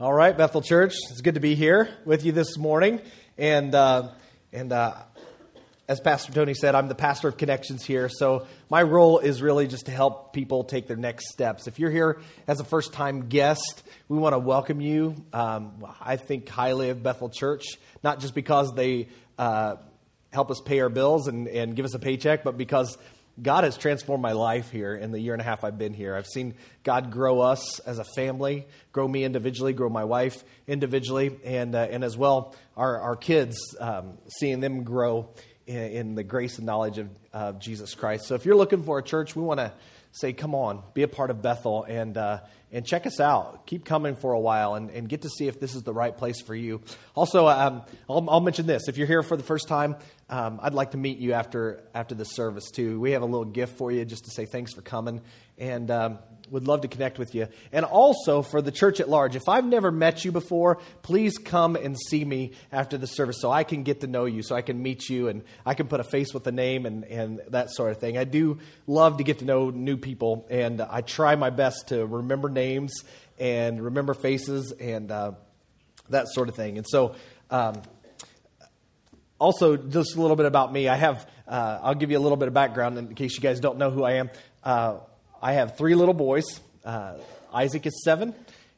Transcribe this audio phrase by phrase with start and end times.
[0.00, 3.00] All right, Bethel Church, it's good to be here with you this morning.
[3.38, 4.08] And, uh,
[4.52, 4.96] and uh,
[5.86, 8.08] as Pastor Tony said, I'm the pastor of connections here.
[8.08, 11.68] So my role is really just to help people take their next steps.
[11.68, 15.14] If you're here as a first time guest, we want to welcome you.
[15.32, 17.64] Um, I think highly of Bethel Church,
[18.02, 19.06] not just because they
[19.38, 19.76] uh,
[20.32, 22.98] help us pay our bills and, and give us a paycheck, but because
[23.42, 26.14] God has transformed my life here in the year and a half I've been here.
[26.14, 31.36] I've seen God grow us as a family, grow me individually, grow my wife individually,
[31.44, 35.30] and, uh, and as well our, our kids, um, seeing them grow
[35.66, 38.26] in, in, the grace and knowledge of uh, Jesus Christ.
[38.26, 39.72] So if you're looking for a church, we want to
[40.12, 42.38] say, come on, be a part of Bethel and, uh,
[42.70, 43.66] and check us out.
[43.66, 46.16] Keep coming for a while and, and get to see if this is the right
[46.16, 46.82] place for you.
[47.16, 48.86] Also, um, I'll, I'll, mention this.
[48.86, 49.96] If you're here for the first time,
[50.28, 53.00] um, I'd like to meet you after, after the service, too.
[53.00, 55.20] We have a little gift for you just to say thanks for coming.
[55.58, 56.18] And um,
[56.50, 57.48] would love to connect with you.
[57.72, 61.76] And also for the church at large, if I've never met you before, please come
[61.76, 64.62] and see me after the service so I can get to know you, so I
[64.62, 67.70] can meet you and I can put a face with a name and, and that
[67.70, 68.18] sort of thing.
[68.18, 72.04] I do love to get to know new people, and I try my best to
[72.06, 72.92] remember names
[73.38, 75.32] and remember faces and uh,
[76.10, 76.78] that sort of thing.
[76.78, 77.14] And so,
[77.50, 77.82] um,
[79.38, 80.88] also, just a little bit about me.
[80.88, 83.60] I have, uh, I'll give you a little bit of background in case you guys
[83.60, 84.30] don't know who I am.
[84.62, 84.98] Uh,
[85.42, 86.60] I have three little boys.
[86.84, 87.14] Uh,
[87.52, 88.34] Isaac is seven,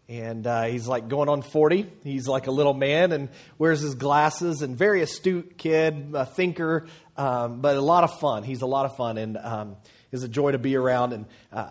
[0.09, 1.87] and uh, he's like going on 40.
[2.05, 6.87] He's like a little man and wears his glasses and very astute kid, a thinker,
[7.17, 8.43] um, but a lot of fun.
[8.43, 9.77] He's a lot of fun and um,
[10.11, 11.13] is a joy to be around.
[11.13, 11.69] And uh,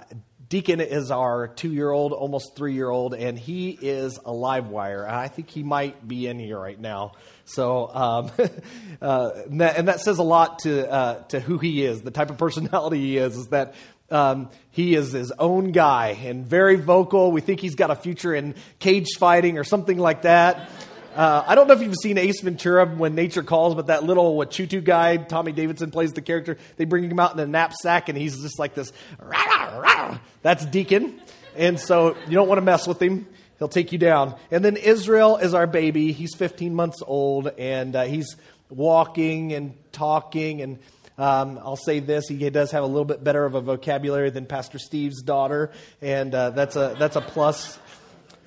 [0.48, 4.68] Deacon is our two year old, almost three year old, and he is a live
[4.68, 5.08] wire.
[5.08, 7.14] I think he might be in here right now.
[7.46, 8.32] So, um,
[9.02, 12.12] uh, and, that, and, that, says a lot to, uh, to who he is, the
[12.12, 13.76] type of personality he is, is that
[14.12, 17.32] um, he is his own guy and very vocal.
[17.32, 20.70] We think he's got a future in cage fighting or something like that.
[21.16, 24.36] Uh, I don't know if you've seen Ace Ventura when nature calls, but that little
[24.36, 26.58] Wachootoo guy, Tommy Davidson plays the character.
[26.76, 28.92] They bring him out in a knapsack, and he's just like this.
[29.20, 30.18] Rah, rah.
[30.42, 31.22] That's Deacon,
[31.56, 33.28] and so you don't want to mess with him.
[33.60, 34.36] He'll take you down.
[34.52, 36.12] And then Israel is our baby.
[36.12, 38.36] He's 15 months old, and uh, he's
[38.70, 40.80] walking and talking and
[41.18, 44.46] um, I'll say this: he does have a little bit better of a vocabulary than
[44.46, 47.80] Pastor Steve's daughter, and uh, that's a that's a plus.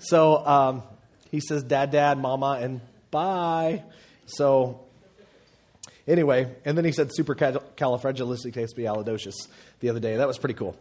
[0.00, 0.82] So um,
[1.30, 2.80] he says, "Dad, Dad, Mama," and
[3.10, 3.82] bye.
[4.26, 4.80] So
[6.06, 9.34] anyway, and then he said super supercalifragilisticexpialidocious
[9.80, 10.16] the other day.
[10.16, 10.76] That was pretty cool.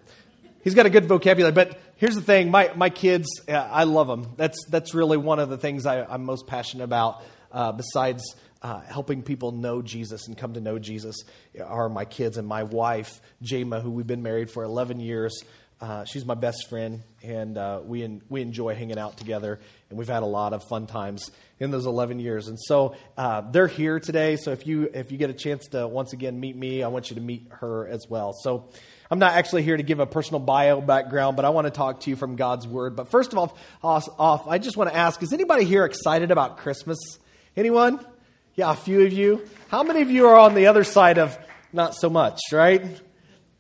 [0.64, 4.08] He's got a good vocabulary, but here's the thing: my my kids, uh, I love
[4.08, 4.34] them.
[4.38, 7.24] That's that's really one of the things I, am most passionate about.
[7.50, 11.16] Uh, besides uh, helping people know Jesus and come to know Jesus
[11.64, 15.40] are my kids and my wife, Jama, who we've been married for 11 years.
[15.80, 20.08] Uh, she's my best friend, and uh, we, we enjoy hanging out together, and we've
[20.08, 21.30] had a lot of fun times
[21.60, 22.48] in those 11 years.
[22.48, 25.88] And so uh, they're here today, so if you, if you get a chance to
[25.88, 28.34] once again meet me, I want you to meet her as well.
[28.34, 28.70] So
[29.12, 32.02] I'm not actually here to give a personal bio background, but I want to talk
[32.02, 32.96] to you from God's Word.
[32.96, 36.58] But first of all, off, I just want to ask is anybody here excited about
[36.58, 36.98] Christmas?
[37.56, 38.04] Anyone?
[38.56, 39.46] Yeah, a few of you.
[39.68, 41.38] How many of you are on the other side of
[41.72, 42.84] not so much, right?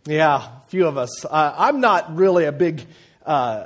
[0.05, 1.25] Yeah, few of us.
[1.25, 2.85] Uh, I'm not really a big,
[3.25, 3.65] uh,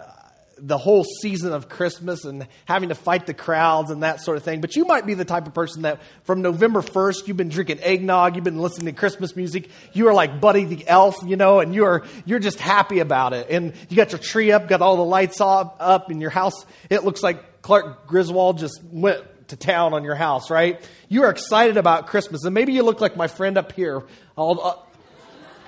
[0.57, 4.43] the whole season of Christmas and having to fight the crowds and that sort of
[4.43, 4.61] thing.
[4.61, 7.79] But you might be the type of person that from November 1st, you've been drinking
[7.81, 11.59] eggnog, you've been listening to Christmas music, you are like Buddy the Elf, you know,
[11.59, 13.47] and you're, you're just happy about it.
[13.49, 16.65] And you got your tree up, got all the lights up, up in your house.
[16.91, 20.87] It looks like Clark Griswold just went to town on your house, right?
[21.09, 22.45] You are excited about Christmas.
[22.45, 24.03] And maybe you look like my friend up here.
[24.35, 24.75] All, uh,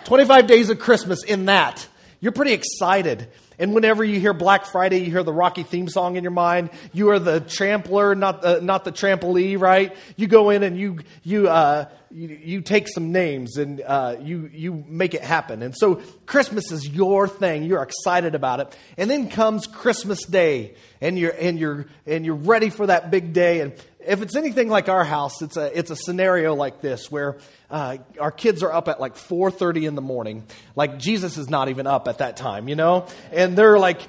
[0.06, 1.88] 25 days of Christmas in that.
[2.19, 3.28] You're pretty excited.
[3.59, 6.69] And whenever you hear Black Friday, you hear the Rocky theme song in your mind.
[6.91, 9.96] You are the trampler, not the, not the trampoline, right?
[10.16, 14.50] You go in and you, you, uh, you, you, take some names and uh, you,
[14.53, 15.62] you make it happen.
[15.62, 17.63] And so Christmas is your thing.
[17.63, 18.78] You're excited about it.
[18.97, 23.33] And then comes Christmas Day and you're, and you're, and you're ready for that big
[23.33, 23.62] day.
[23.62, 23.74] And
[24.05, 27.38] if it's anything like our house, it's a, it's a scenario like this where
[27.69, 30.45] uh, our kids are up at like 4.30 in the morning.
[30.75, 33.07] Like Jesus is not even up at that time, you know?
[33.31, 34.01] And they're like,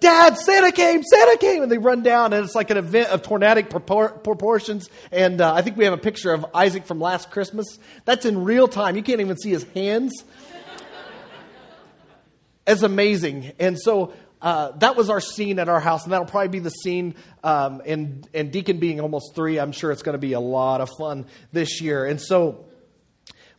[0.00, 1.62] Dad, Santa came, Santa came.
[1.62, 4.90] And they run down, and it's like an event of tornadic propor- proportions.
[5.10, 7.78] And uh, I think we have a picture of Isaac from last Christmas.
[8.04, 8.96] That's in real time.
[8.96, 10.24] You can't even see his hands.
[12.66, 13.52] it's amazing.
[13.58, 14.12] And so
[14.42, 17.14] uh, that was our scene at our house, and that'll probably be the scene.
[17.42, 20.80] Um, and, and Deacon being almost three, I'm sure it's going to be a lot
[20.80, 22.04] of fun this year.
[22.04, 22.66] And so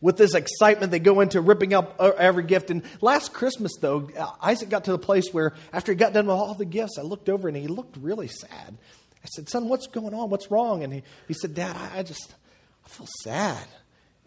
[0.00, 2.70] with this excitement, they go into ripping up uh, every gift.
[2.70, 4.08] And last Christmas, though,
[4.40, 7.02] Isaac got to the place where after he got done with all the gifts, I
[7.02, 8.78] looked over and he looked really sad.
[9.22, 10.30] I said, Son, what's going on?
[10.30, 10.84] What's wrong?
[10.84, 12.32] And he, he said, Dad, I, I just,
[12.86, 13.66] I feel sad.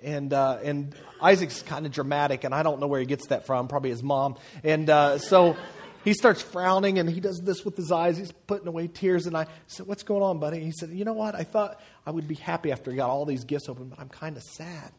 [0.04, 3.46] And, uh, and Isaac's kind of dramatic, and I don't know where he gets that
[3.46, 4.36] from, probably his mom.
[4.64, 5.56] And uh, so
[6.04, 8.18] he starts frowning and he does this with his eyes.
[8.18, 9.28] He's putting away tears.
[9.28, 10.60] And I said, What's going on, buddy?
[10.60, 11.36] He said, You know what?
[11.36, 14.10] I thought I would be happy after I got all these gifts open, but I'm
[14.10, 14.92] kind of sad.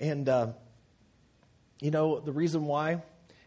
[0.00, 0.48] And, uh,
[1.80, 3.02] you know, the reason why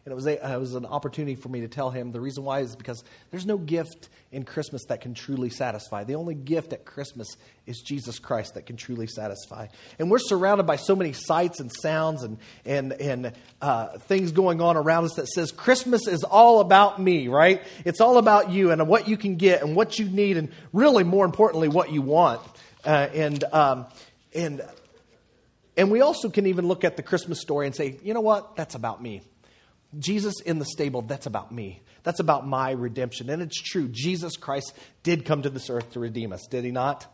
[0.10, 2.44] and it was, a, it was an opportunity for me to tell him the reason
[2.44, 6.04] why is because there's no gift in Christmas that can truly satisfy.
[6.04, 7.28] The only gift at Christmas
[7.68, 9.68] is Jesus Christ that can truly satisfy.
[10.00, 14.62] And we're surrounded by so many sights and sounds and, and, and uh, things going
[14.62, 17.62] on around us that says Christmas is all about me, right?
[17.86, 21.04] It's all about you and what you can get and what you need and really,
[21.04, 22.42] more importantly, what you want.
[22.84, 23.86] Uh, and, um,
[24.34, 24.64] and,
[25.78, 28.56] and we also can even look at the Christmas story and say, you know what?
[28.56, 29.22] That's about me.
[29.98, 31.82] Jesus in the stable, that's about me.
[32.04, 33.30] That's about my redemption.
[33.30, 33.88] And it's true.
[33.90, 37.08] Jesus Christ did come to this earth to redeem us, did he not?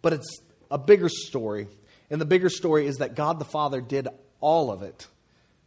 [0.00, 0.40] But it's
[0.70, 1.68] a bigger story.
[2.10, 4.08] And the bigger story is that God the Father did
[4.40, 5.06] all of it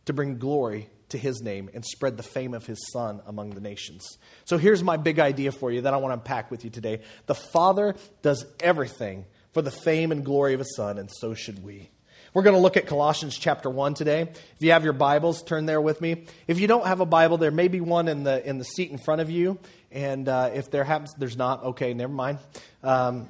[0.05, 3.61] to bring glory to his name and spread the fame of his son among the
[3.61, 4.07] nations.
[4.45, 7.01] So here's my big idea for you that I want to unpack with you today.
[7.25, 11.63] The Father does everything for the fame and glory of his son, and so should
[11.63, 11.89] we.
[12.31, 14.21] We're going to look at Colossians chapter 1 today.
[14.21, 16.25] If you have your Bibles, turn there with me.
[16.47, 18.91] If you don't have a Bible, there may be one in the, in the seat
[18.91, 19.57] in front of you.
[19.91, 22.37] And uh, if there happens, there's not, okay, never mind.
[22.83, 23.29] Um,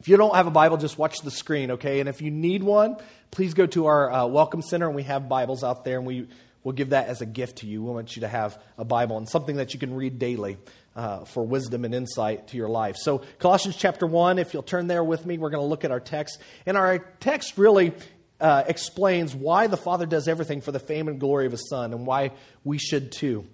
[0.00, 2.00] if you don't have a Bible, just watch the screen, okay?
[2.00, 2.98] And if you need one,
[3.30, 6.28] please go to our uh, Welcome Center, and we have Bibles out there, and we
[6.62, 7.82] will give that as a gift to you.
[7.82, 10.58] We want you to have a Bible and something that you can read daily
[10.96, 12.96] uh, for wisdom and insight to your life.
[12.96, 15.90] So, Colossians chapter 1, if you'll turn there with me, we're going to look at
[15.90, 16.38] our text.
[16.66, 17.92] And our text really
[18.40, 21.92] uh, explains why the Father does everything for the fame and glory of His Son
[21.92, 22.32] and why
[22.64, 23.46] we should too.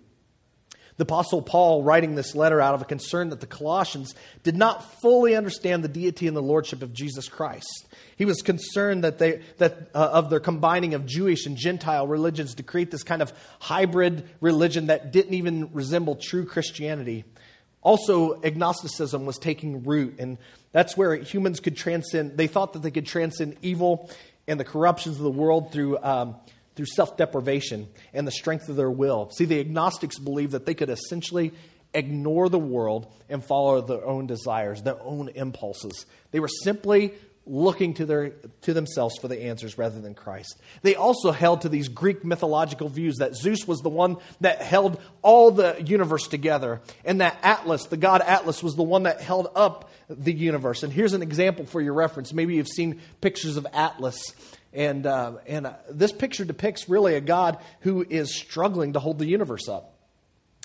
[0.96, 5.00] The Apostle Paul, writing this letter out of a concern that the Colossians did not
[5.00, 7.86] fully understand the deity and the lordship of Jesus Christ.
[8.16, 12.54] He was concerned that they, that, uh, of their combining of Jewish and Gentile religions
[12.54, 17.24] to create this kind of hybrid religion that didn't even resemble true Christianity.
[17.82, 20.38] Also, agnosticism was taking root, and
[20.72, 22.36] that's where humans could transcend.
[22.36, 24.10] They thought that they could transcend evil
[24.48, 26.36] and the corruptions of the world through, um,
[26.76, 29.30] through self deprivation and the strength of their will.
[29.30, 31.52] See, the agnostics believed that they could essentially
[31.94, 36.06] ignore the world and follow their own desires, their own impulses.
[36.30, 37.14] They were simply
[37.46, 38.30] looking to, their,
[38.62, 40.60] to themselves for the answers rather than Christ.
[40.82, 45.00] They also held to these Greek mythological views that Zeus was the one that held
[45.22, 49.48] all the universe together, and that Atlas, the god Atlas, was the one that held
[49.54, 50.82] up the universe.
[50.82, 52.32] And here's an example for your reference.
[52.32, 54.34] Maybe you've seen pictures of Atlas.
[54.76, 59.18] And, uh, and uh, this picture depicts really a God who is struggling to hold
[59.18, 59.94] the universe up.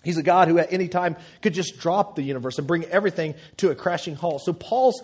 [0.03, 3.35] He's a God who at any time could just drop the universe and bring everything
[3.57, 4.41] to a crashing halt.
[4.43, 5.01] So Paul's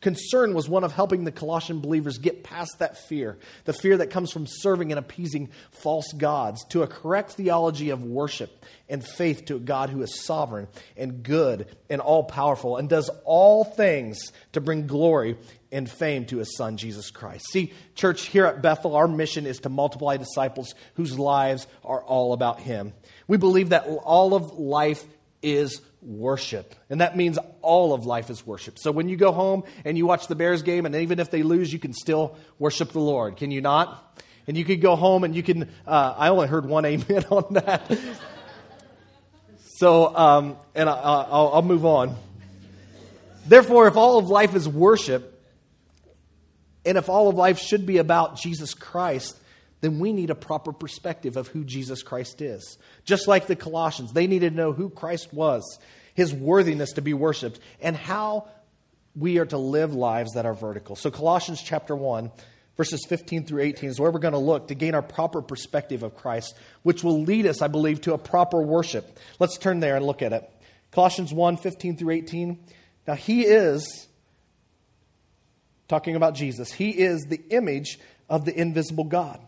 [0.00, 4.10] concern was one of helping the Colossian believers get past that fear, the fear that
[4.10, 9.44] comes from serving and appeasing false gods, to a correct theology of worship and faith
[9.46, 14.32] to a God who is sovereign and good and all powerful and does all things
[14.52, 15.36] to bring glory
[15.72, 17.46] and fame to his son, Jesus Christ.
[17.50, 22.32] See, church, here at Bethel, our mission is to multiply disciples whose lives are all
[22.32, 22.92] about him.
[23.28, 25.04] We believe that all of life
[25.42, 26.74] is worship.
[26.88, 28.78] And that means all of life is worship.
[28.78, 31.42] So when you go home and you watch the Bears game, and even if they
[31.42, 33.36] lose, you can still worship the Lord.
[33.36, 34.22] Can you not?
[34.46, 37.54] And you could go home and you can, uh, I only heard one amen on
[37.54, 37.98] that.
[39.76, 42.16] so, um, and I, I'll, I'll move on.
[43.46, 45.26] Therefore, if all of life is worship,
[46.84, 49.36] and if all of life should be about Jesus Christ,
[49.80, 52.78] then we need a proper perspective of who Jesus Christ is.
[53.04, 55.78] Just like the Colossians, they needed to know who Christ was,
[56.14, 58.48] his worthiness to be worshiped, and how
[59.16, 60.96] we are to live lives that are vertical.
[60.96, 62.30] So, Colossians chapter 1,
[62.76, 66.02] verses 15 through 18 is where we're going to look to gain our proper perspective
[66.02, 69.18] of Christ, which will lead us, I believe, to a proper worship.
[69.38, 70.48] Let's turn there and look at it.
[70.92, 72.58] Colossians 1 15 through 18.
[73.08, 74.08] Now, he is,
[75.88, 79.40] talking about Jesus, he is the image of the invisible God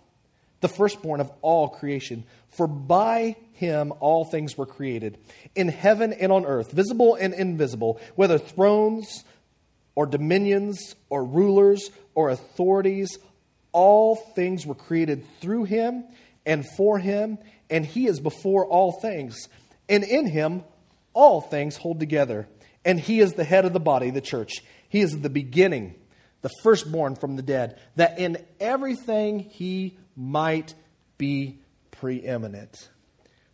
[0.63, 2.25] the firstborn of all creation.
[2.49, 5.19] For by him all things were created,
[5.55, 9.25] in heaven and on earth, visible and invisible, whether thrones
[9.95, 13.19] or dominions or rulers or authorities,
[13.73, 16.05] all things were created through him
[16.45, 17.39] and for him,
[17.71, 19.49] and he is before all things.
[19.89, 20.65] And in him
[21.13, 22.49] all things hold together.
[22.85, 24.63] And he is the head of the body, the church.
[24.89, 25.95] He is the beginning
[26.43, 30.75] the firstborn from the dead, that in everything he might
[31.17, 31.59] be
[31.91, 32.89] preeminent.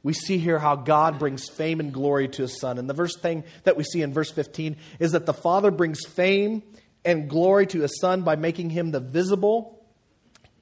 [0.02, 2.78] We see here how God brings fame and glory to his son.
[2.78, 6.00] And the first thing that we see in verse 15 is that the Father brings
[6.06, 6.62] fame
[7.04, 9.84] and glory to his son by making him the visible,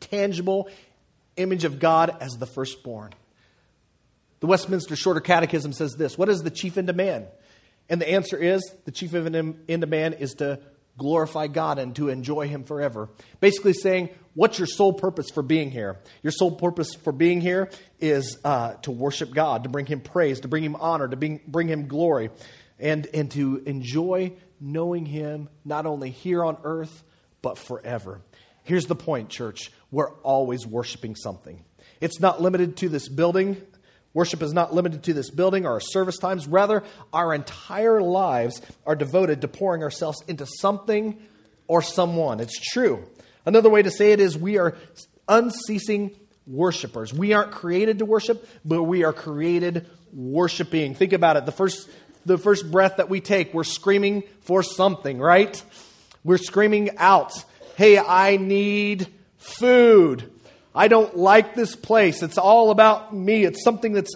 [0.00, 0.68] tangible
[1.36, 3.12] image of God as the firstborn.
[4.40, 7.26] The Westminster Shorter Catechism says this What is the chief end of man?
[7.88, 9.36] And the answer is the chief end
[9.82, 10.60] of man is to
[10.96, 13.08] glorify God and to enjoy Him forever.
[13.40, 15.98] Basically, saying, What's your sole purpose for being here?
[16.22, 20.40] Your sole purpose for being here is uh, to worship God, to bring Him praise,
[20.40, 22.30] to bring Him honor, to bring, bring Him glory,
[22.78, 27.02] and, and to enjoy knowing Him not only here on earth,
[27.40, 28.20] but forever.
[28.62, 31.64] Here's the point, church we're always worshiping something.
[32.00, 33.62] It's not limited to this building.
[34.16, 36.48] Worship is not limited to this building or our service times.
[36.48, 36.82] Rather,
[37.12, 41.20] our entire lives are devoted to pouring ourselves into something
[41.66, 42.40] or someone.
[42.40, 43.04] It's true.
[43.44, 44.74] Another way to say it is we are
[45.28, 47.12] unceasing worshipers.
[47.12, 50.94] We aren't created to worship, but we are created worshiping.
[50.94, 51.44] Think about it.
[51.44, 51.86] The first,
[52.24, 55.62] the first breath that we take, we're screaming for something, right?
[56.24, 57.34] We're screaming out,
[57.76, 60.32] Hey, I need food.
[60.76, 62.22] I don't like this place.
[62.22, 63.44] It's all about me.
[63.44, 64.14] It's something that's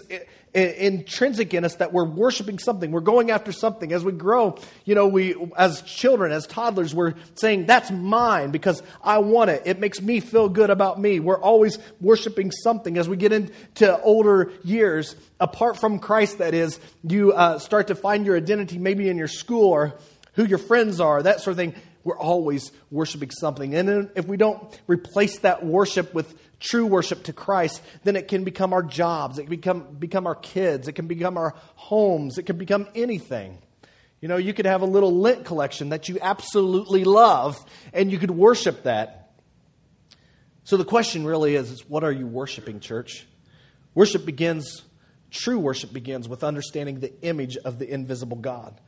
[0.53, 2.91] intrinsic in us that we're worshiping something.
[2.91, 3.93] We're going after something.
[3.93, 8.83] As we grow, you know, we, as children, as toddlers, we're saying, that's mine because
[9.01, 9.63] I want it.
[9.65, 11.19] It makes me feel good about me.
[11.19, 12.97] We're always worshiping something.
[12.97, 17.95] As we get into older years, apart from Christ, that is, you uh, start to
[17.95, 19.93] find your identity maybe in your school or
[20.33, 21.73] who your friends are, that sort of thing.
[22.03, 23.75] We're always worshiping something.
[23.75, 28.45] And if we don't replace that worship with true worship to Christ, then it can
[28.45, 32.43] become our jobs, it can become, become our kids, it can become our homes, it
[32.43, 33.57] can become anything.
[34.21, 38.19] You know, you could have a little lint collection that you absolutely love, and you
[38.19, 39.33] could worship that.
[40.63, 43.25] So the question really is, is what are you worshiping, church?
[43.95, 44.83] Worship begins,
[45.31, 48.79] true worship begins with understanding the image of the invisible God.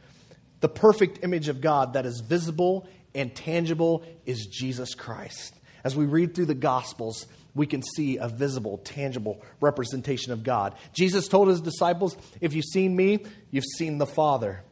[0.62, 5.56] The perfect image of God that is visible and tangible is Jesus Christ.
[5.84, 10.75] As we read through the Gospels, we can see a visible, tangible representation of God.
[10.93, 14.63] Jesus told his disciples, If you've seen me, you've seen the Father.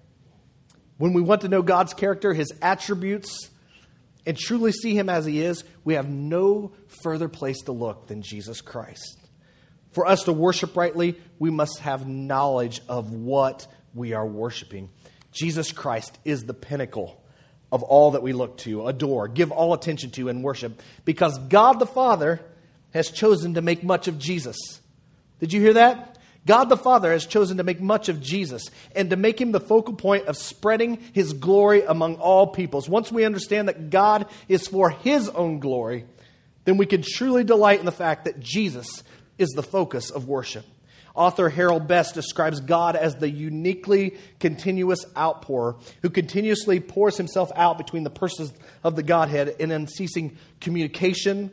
[0.98, 3.50] When we want to know God's character, his attributes,
[4.26, 8.22] and truly see him as he is, we have no further place to look than
[8.22, 9.18] Jesus Christ.
[9.92, 14.90] For us to worship rightly, we must have knowledge of what we are worshiping.
[15.32, 17.22] Jesus Christ is the pinnacle
[17.72, 21.80] of all that we look to, adore, give all attention to, and worship, because God
[21.80, 22.42] the Father
[22.94, 24.58] has chosen to make much of Jesus.
[25.40, 26.18] Did you hear that?
[26.46, 29.60] God the Father has chosen to make much of Jesus and to make him the
[29.60, 32.90] focal point of spreading his glory among all peoples.
[32.90, 36.06] Once we understand that God is for his own glory,
[36.66, 39.04] then we can truly delight in the fact that Jesus
[39.38, 40.66] is the focus of worship.
[41.14, 47.78] Author Harold Best describes God as the uniquely continuous outpourer who continuously pours himself out
[47.78, 51.52] between the persons of the Godhead in unceasing communication,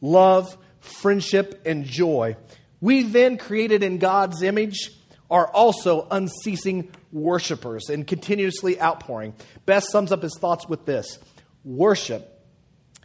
[0.00, 2.36] love, friendship, and joy.
[2.80, 4.90] We then, created in God's image,
[5.30, 9.34] are also unceasing worshipers and continuously outpouring.
[9.64, 11.18] Best sums up his thoughts with this
[11.64, 12.40] Worship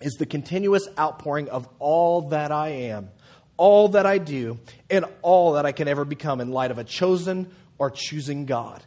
[0.01, 3.09] is the continuous outpouring of all that I am,
[3.57, 6.83] all that I do, and all that I can ever become in light of a
[6.83, 8.83] chosen or choosing God.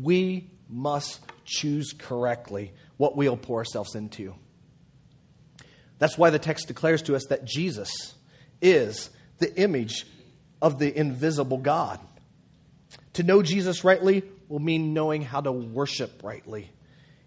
[0.00, 4.34] We must choose correctly what we'll pour ourselves into.
[6.02, 8.14] That's why the text declares to us that Jesus
[8.60, 10.04] is the image
[10.60, 12.00] of the invisible God.
[13.12, 16.72] To know Jesus rightly will mean knowing how to worship rightly.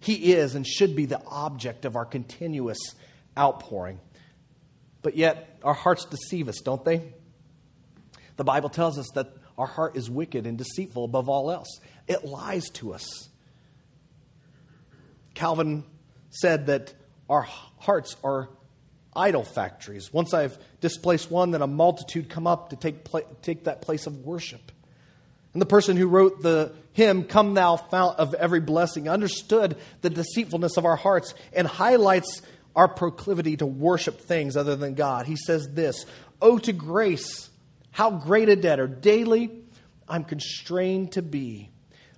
[0.01, 2.77] He is and should be the object of our continuous
[3.37, 4.01] outpouring.
[5.01, 7.13] But yet, our hearts deceive us, don't they?
[8.35, 11.79] The Bible tells us that our heart is wicked and deceitful above all else,
[12.09, 13.29] it lies to us.
[15.33, 15.85] Calvin
[16.29, 16.93] said that
[17.29, 18.49] our hearts are
[19.15, 20.11] idol factories.
[20.11, 24.07] Once I've displaced one, then a multitude come up to take, pla- take that place
[24.07, 24.71] of worship.
[25.53, 30.09] And the person who wrote the hymn, Come Thou Fount of Every Blessing, understood the
[30.09, 32.41] deceitfulness of our hearts and highlights
[32.75, 35.25] our proclivity to worship things other than God.
[35.25, 36.05] He says this
[36.41, 37.49] Oh, to grace,
[37.91, 39.49] how great a debtor daily
[40.09, 41.69] I'm constrained to be.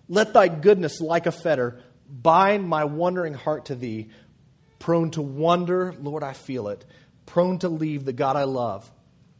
[0.09, 4.09] Let thy goodness, like a fetter, bind my wandering heart to thee.
[4.79, 6.85] Prone to wonder, Lord, I feel it.
[7.25, 8.89] Prone to leave the God I love.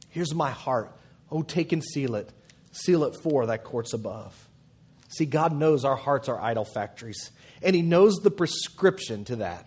[0.10, 0.96] Here's my heart.
[1.32, 2.30] Oh, take and seal it.
[2.72, 4.48] Seal it for thy courts above.
[5.10, 9.66] See, God knows our hearts are idol factories, and He knows the prescription to that.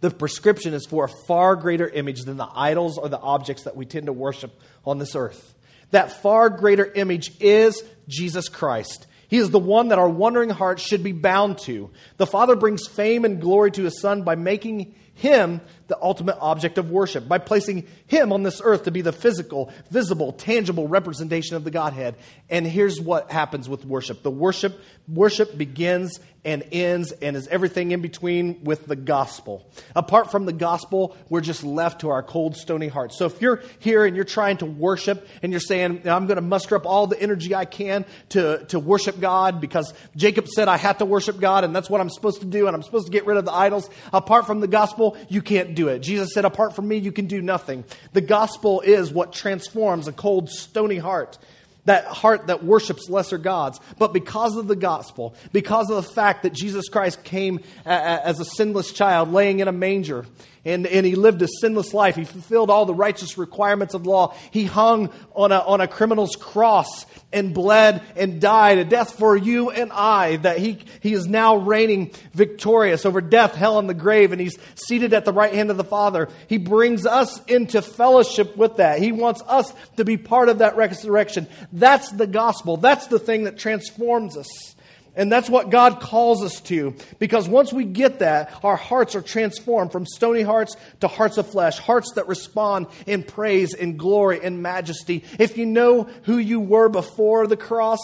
[0.00, 3.76] The prescription is for a far greater image than the idols or the objects that
[3.76, 4.52] we tend to worship
[4.84, 5.54] on this earth.
[5.92, 9.06] That far greater image is Jesus Christ.
[9.32, 11.88] He is the one that our wondering hearts should be bound to.
[12.18, 16.78] The Father brings fame and glory to His Son by making him the ultimate object
[16.78, 21.56] of worship by placing him on this earth to be the physical, visible, tangible representation
[21.56, 22.16] of the Godhead.
[22.50, 24.22] And here's what happens with worship.
[24.22, 29.64] The worship worship begins and ends and is everything in between with the gospel.
[29.94, 33.16] Apart from the gospel, we're just left to our cold, stony hearts.
[33.16, 36.42] So if you're here and you're trying to worship and you're saying, I'm going to
[36.42, 40.78] muster up all the energy I can to, to worship God because Jacob said I
[40.78, 43.12] have to worship God and that's what I'm supposed to do and I'm supposed to
[43.12, 43.88] get rid of the idols.
[44.12, 46.00] Apart from the gospel, you can't do it.
[46.00, 47.84] Jesus said, apart from me, you can do nothing.
[48.12, 51.38] The gospel is what transforms a cold, stony heart
[51.84, 53.80] that heart that worships lesser gods.
[53.98, 58.44] But because of the gospel, because of the fact that Jesus Christ came as a
[58.44, 60.26] sinless child laying in a manger,
[60.64, 62.14] and, and he lived a sinless life.
[62.14, 64.34] He fulfilled all the righteous requirements of law.
[64.52, 69.36] He hung on a, on a criminal's cross and bled and died a death for
[69.36, 73.94] you and I, that he, he is now reigning victorious over death, hell, and the
[73.94, 76.28] grave, and he's seated at the right hand of the Father.
[76.46, 79.00] He brings us into fellowship with that.
[79.00, 81.48] He wants us to be part of that resurrection.
[81.72, 82.76] That's the gospel.
[82.76, 84.71] That's the thing that transforms us.
[85.14, 86.94] And that's what God calls us to.
[87.18, 91.50] Because once we get that, our hearts are transformed from stony hearts to hearts of
[91.50, 95.24] flesh, hearts that respond in praise and glory and majesty.
[95.38, 98.00] If you know who you were before the cross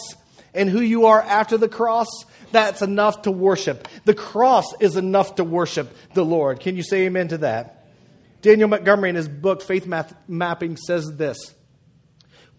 [0.53, 2.09] and who you are after the cross,
[2.53, 3.89] that's enough to worship.
[4.05, 6.61] The cross is enough to worship the Lord.
[6.61, 7.87] Can you say amen to that?
[8.43, 11.55] Daniel Montgomery, in his book, Faith Mapping, says this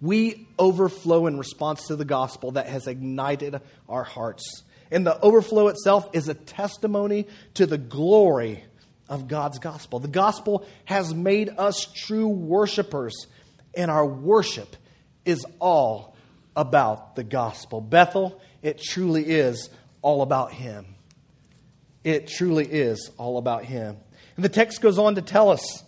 [0.02, 4.64] we overflow in response to the gospel that has ignited our hearts.
[4.92, 8.64] And the overflow itself is a testimony to the glory
[9.08, 10.00] of God's gospel.
[10.00, 13.28] The gospel has made us true worshipers,
[13.76, 14.76] and our worship
[15.26, 16.16] is all
[16.56, 17.82] about the gospel.
[17.82, 19.70] Bethel, it truly is
[20.02, 20.86] all about Him.
[22.04, 23.98] It truly is all about Him.
[24.36, 25.84] And the text goes on to tell us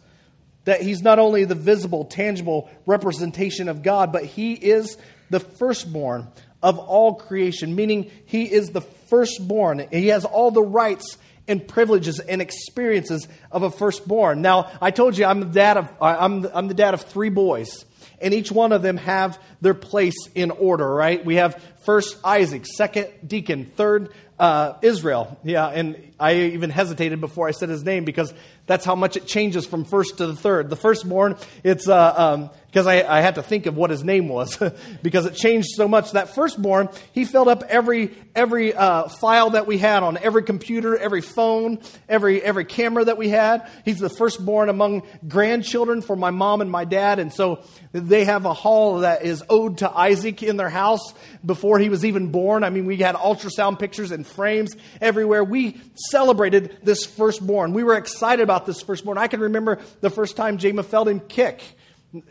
[0.65, 4.97] that he's not only the visible, tangible representation of God, but he is
[5.29, 6.27] the firstborn
[6.61, 9.87] of all creation, meaning he is the firstborn.
[9.91, 14.41] He has all the rights and privileges and experiences of a firstborn.
[14.41, 17.85] Now, I told you I'm the dad of, I'm I'm the dad of three boys
[18.21, 21.25] and each one of them have their place in order, right?
[21.25, 25.37] We have first Isaac, second Deacon, third uh, Israel.
[25.43, 28.33] Yeah, and I even hesitated before I said his name because
[28.65, 30.71] that's how much it changes from first to the third.
[30.71, 34.29] The firstborn, it's uh, um, because I, I, had to think of what his name
[34.29, 34.57] was
[35.03, 36.11] because it changed so much.
[36.13, 40.97] That firstborn, he filled up every every uh, file that we had on every computer,
[40.97, 43.69] every phone, every every camera that we had.
[43.83, 48.45] He's the firstborn among grandchildren for my mom and my dad, and so they have
[48.45, 51.13] a hall that is ode to Isaac in their house
[51.45, 52.63] before he was even born.
[52.63, 55.43] I mean, we had ultrasound pictures and frames everywhere.
[55.43, 57.73] We celebrated this firstborn.
[57.73, 59.17] We were excited about this firstborn.
[59.17, 61.61] I can remember the first time Jama felt him kick.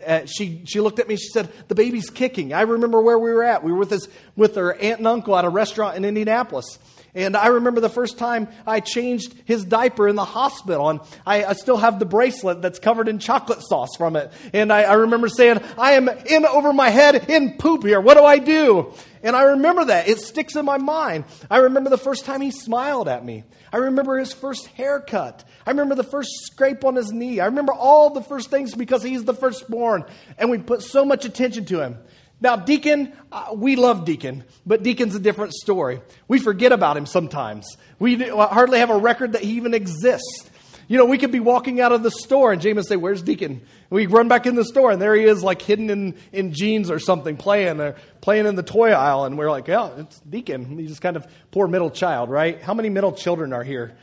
[0.06, 2.52] Uh, she, she looked at me she said, The baby's kicking.
[2.52, 3.64] I remember where we were at.
[3.64, 6.78] We were with, his, with her aunt and uncle at a restaurant in Indianapolis.
[7.14, 11.44] And I remember the first time I changed his diaper in the hospital, and I,
[11.44, 14.30] I still have the bracelet that's covered in chocolate sauce from it.
[14.52, 18.00] And I, I remember saying, I am in over my head in poop here.
[18.00, 18.94] What do I do?
[19.22, 20.08] And I remember that.
[20.08, 21.24] It sticks in my mind.
[21.50, 23.44] I remember the first time he smiled at me.
[23.72, 25.44] I remember his first haircut.
[25.70, 27.38] I remember the first scrape on his knee.
[27.38, 30.04] I remember all the first things because he's the firstborn.
[30.36, 31.96] And we put so much attention to him.
[32.40, 36.00] Now, Deacon, uh, we love Deacon, but Deacon's a different story.
[36.26, 37.76] We forget about him sometimes.
[38.00, 40.50] We hardly have a record that he even exists.
[40.88, 43.60] You know, we could be walking out of the store and James say, Where's Deacon?
[43.90, 46.90] we run back in the store and there he is, like hidden in, in jeans
[46.90, 49.24] or something, playing, or playing in the toy aisle.
[49.24, 50.78] And we're like, Yeah, it's Deacon.
[50.80, 52.60] He's just kind of poor middle child, right?
[52.60, 53.96] How many middle children are here?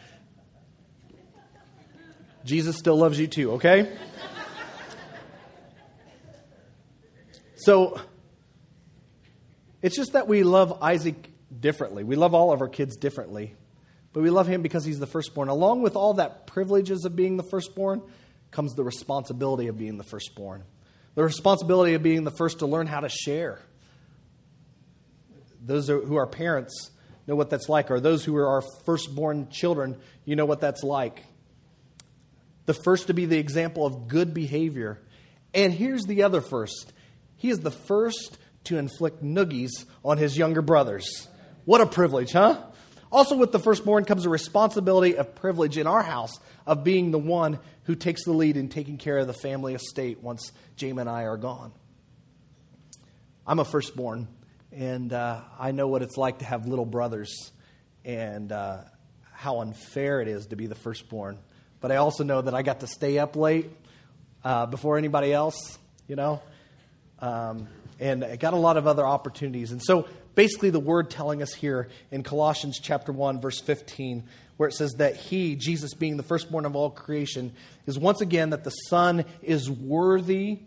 [2.48, 3.92] Jesus still loves you too, okay?
[7.58, 8.00] so,
[9.82, 11.30] it's just that we love Isaac
[11.60, 12.06] differently.
[12.06, 13.56] We love all of our kids differently.
[14.14, 15.50] But we love him because he's the firstborn.
[15.50, 18.02] Along with all that privileges of being the firstborn
[18.50, 20.64] comes the responsibility of being the firstborn.
[21.16, 23.60] The responsibility of being the first to learn how to share.
[25.62, 26.92] Those who are parents
[27.28, 30.82] know what that's like, or those who are our firstborn children, you know what that's
[30.82, 31.26] like.
[32.68, 35.02] The first to be the example of good behavior.
[35.54, 36.94] And here's the other first
[37.38, 41.28] he is the first to inflict noogies on his younger brothers.
[41.66, 42.62] What a privilege, huh?
[43.12, 47.20] Also, with the firstborn comes a responsibility of privilege in our house of being the
[47.20, 51.10] one who takes the lead in taking care of the family estate once Jamie and
[51.10, 51.72] I are gone.
[53.46, 54.28] I'm a firstborn,
[54.74, 57.52] and uh, I know what it's like to have little brothers
[58.04, 58.80] and uh,
[59.32, 61.40] how unfair it is to be the firstborn.
[61.80, 63.70] But I also know that I got to stay up late
[64.44, 66.42] uh, before anybody else, you know,
[67.20, 67.68] um,
[68.00, 69.72] and I got a lot of other opportunities.
[69.72, 74.24] And so basically, the word telling us here in Colossians chapter 1, verse 15,
[74.58, 77.54] where it says that he, Jesus being the firstborn of all creation,
[77.86, 80.60] is once again that the Son is worthy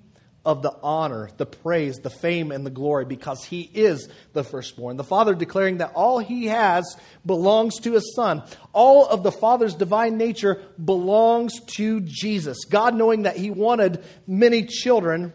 [0.45, 4.97] of the honor, the praise, the fame, and the glory because he is the firstborn.
[4.97, 8.43] The Father declaring that all he has belongs to his Son.
[8.73, 12.65] All of the Father's divine nature belongs to Jesus.
[12.65, 15.35] God, knowing that he wanted many children,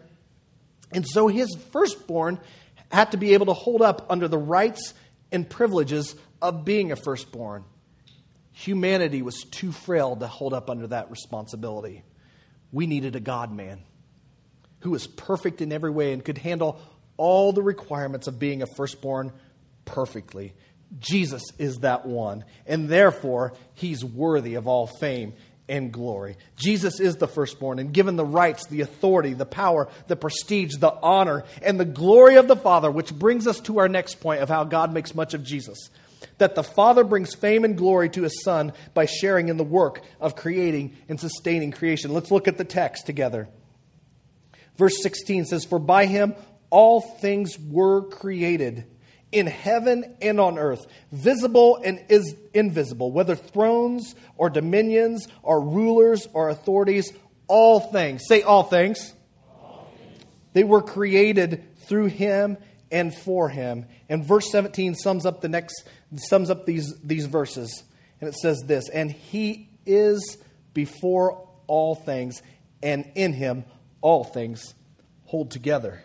[0.92, 2.40] and so his firstborn
[2.90, 4.92] had to be able to hold up under the rights
[5.30, 7.64] and privileges of being a firstborn.
[8.52, 12.02] Humanity was too frail to hold up under that responsibility.
[12.72, 13.82] We needed a God man
[14.86, 16.80] who was perfect in every way and could handle
[17.16, 19.32] all the requirements of being a firstborn
[19.84, 20.54] perfectly.
[21.00, 25.32] Jesus is that one, and therefore he's worthy of all fame
[25.68, 26.36] and glory.
[26.54, 30.94] Jesus is the firstborn, and given the rights, the authority, the power, the prestige, the
[31.02, 34.48] honor, and the glory of the Father, which brings us to our next point of
[34.48, 35.90] how God makes much of Jesus.
[36.38, 40.02] That the Father brings fame and glory to his Son by sharing in the work
[40.20, 42.14] of creating and sustaining creation.
[42.14, 43.48] Let's look at the text together.
[44.76, 46.34] Verse 16 says, For by him
[46.70, 48.84] all things were created
[49.32, 56.28] in heaven and on earth, visible and is invisible, whether thrones or dominions or rulers
[56.32, 57.12] or authorities,
[57.48, 58.22] all things.
[58.28, 59.14] Say all things.
[59.62, 60.24] all things.
[60.52, 62.56] They were created through him
[62.90, 63.86] and for him.
[64.08, 65.84] And verse 17 sums up the next
[66.16, 67.82] sums up these, these verses.
[68.20, 70.38] And it says this, and he is
[70.72, 72.42] before all things,
[72.82, 73.64] and in him
[74.06, 74.72] all things
[75.24, 76.00] hold together.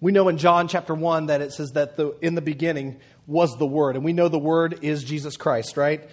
[0.00, 3.56] We know in John chapter 1 that it says that the, in the beginning was
[3.58, 3.94] the Word.
[3.94, 6.10] And we know the Word is Jesus Christ, right?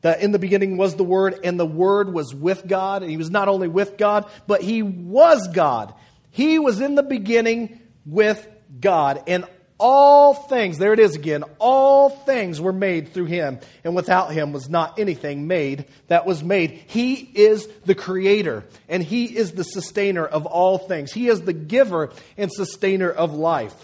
[0.00, 3.02] That in the beginning was the Word, and the Word was with God.
[3.02, 5.92] And He was not only with God, but He was God.
[6.30, 8.48] He was in the beginning with
[8.80, 9.22] God.
[9.26, 9.44] And
[9.78, 14.52] all things, there it is again, all things were made through him, and without him
[14.52, 16.70] was not anything made that was made.
[16.86, 21.12] He is the creator, and he is the sustainer of all things.
[21.12, 23.74] He is the giver and sustainer of life,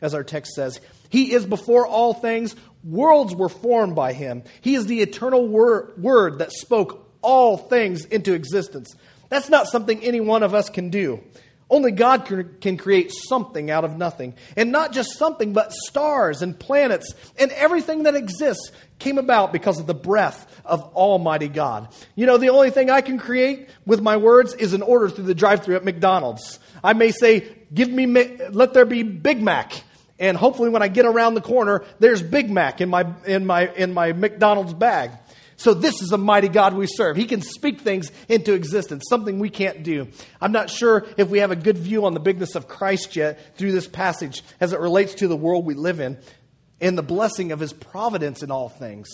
[0.00, 0.80] as our text says.
[1.08, 4.44] He is before all things, worlds were formed by him.
[4.60, 8.94] He is the eternal wor- word that spoke all things into existence.
[9.28, 11.22] That's not something any one of us can do.
[11.70, 12.26] Only God
[12.60, 14.34] can create something out of nothing.
[14.56, 19.78] And not just something, but stars and planets and everything that exists came about because
[19.78, 21.88] of the breath of Almighty God.
[22.16, 25.26] You know, the only thing I can create with my words is an order through
[25.26, 26.58] the drive through at McDonald's.
[26.82, 28.06] I may say, give me,
[28.50, 29.84] let there be Big Mac.
[30.18, 33.72] And hopefully when I get around the corner, there's Big Mac in my, in my,
[33.74, 35.12] in my McDonald's bag.
[35.60, 37.18] So, this is a mighty God we serve.
[37.18, 40.08] He can speak things into existence, something we can't do.
[40.40, 43.58] I'm not sure if we have a good view on the bigness of Christ yet
[43.58, 46.16] through this passage as it relates to the world we live in
[46.80, 49.10] and the blessing of his providence in all things.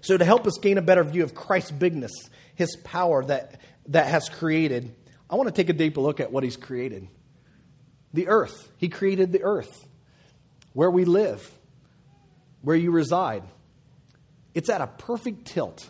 [0.00, 2.12] So, to help us gain a better view of Christ's bigness,
[2.54, 4.94] his power that, that has created,
[5.28, 7.08] I want to take a deeper look at what he's created.
[8.12, 8.70] The earth.
[8.76, 9.88] He created the earth,
[10.72, 11.50] where we live,
[12.62, 13.42] where you reside.
[14.56, 15.86] It's at a perfect tilt,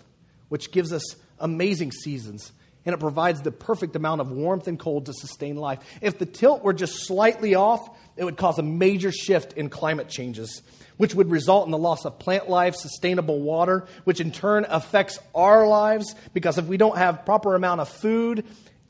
[0.48, 2.50] which gives us amazing seasons
[2.84, 5.80] and it provides the perfect amount of warmth and cold to sustain life.
[6.00, 10.08] If the tilt were just slightly off, it would cause a major shift in climate
[10.08, 10.62] changes,
[10.96, 15.18] which would result in the loss of plant life, sustainable water, which in turn affects
[15.34, 18.44] our lives because if we don't have proper amount of food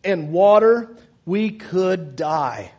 [0.05, 2.71] and water, we could die.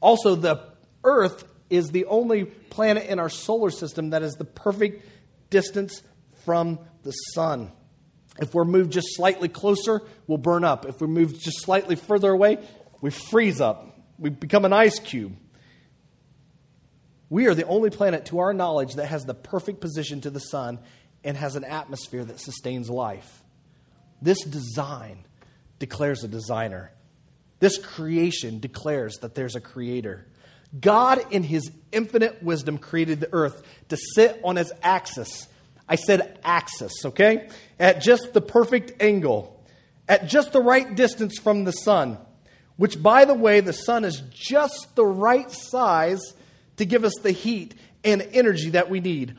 [0.00, 0.60] Also, the
[1.02, 5.04] earth is the only planet in our solar system that is the perfect
[5.50, 6.02] distance
[6.48, 7.70] from the sun.
[8.40, 10.86] If we're moved just slightly closer, we'll burn up.
[10.86, 12.56] If we're moved just slightly further away,
[13.02, 14.00] we freeze up.
[14.18, 15.36] We become an ice cube.
[17.28, 20.40] We are the only planet, to our knowledge, that has the perfect position to the
[20.40, 20.78] sun
[21.22, 23.42] and has an atmosphere that sustains life.
[24.22, 25.26] This design
[25.78, 26.92] declares a designer.
[27.60, 30.26] This creation declares that there's a creator.
[30.80, 35.46] God, in his infinite wisdom, created the earth to sit on its axis
[35.88, 37.48] I said axis, okay?
[37.78, 39.62] At just the perfect angle,
[40.08, 42.18] at just the right distance from the sun,
[42.76, 46.34] which, by the way, the sun is just the right size
[46.76, 47.74] to give us the heat
[48.04, 49.36] and energy that we need.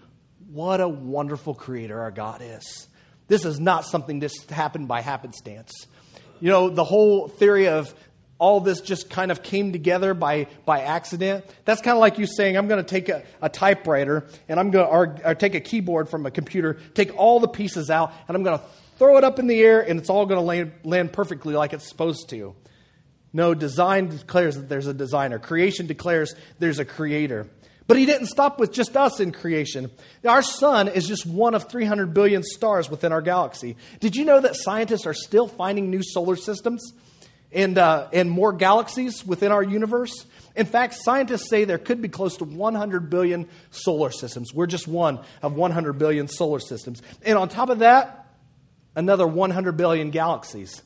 [0.51, 2.87] What a wonderful creator our God is.
[3.27, 5.71] This is not something just happened by happenstance.
[6.41, 7.93] You know, the whole theory of
[8.39, 11.45] all this just kind of came together by, by accident.
[11.65, 14.71] That's kind of like you saying, I'm going to take a, a typewriter and I'm
[14.71, 18.13] going to, or, or take a keyboard from a computer, take all the pieces out,
[18.27, 18.65] and I'm going to
[18.97, 21.73] throw it up in the air and it's all going to land, land perfectly like
[21.73, 22.55] it's supposed to.
[23.33, 25.37] No, design declares that there's a designer.
[25.37, 27.47] Creation declares there's a creator.
[27.87, 29.91] But he didn't stop with just us in creation.
[30.23, 33.77] Our sun is just one of 300 billion stars within our galaxy.
[33.99, 36.93] Did you know that scientists are still finding new solar systems?
[37.51, 40.25] And, uh, and more galaxies within our universe.
[40.55, 44.53] In fact, scientists say there could be close to 100 billion solar systems.
[44.53, 47.01] We're just one of 100 billion solar systems.
[47.23, 48.27] And on top of that,
[48.95, 50.81] another 100 billion galaxies.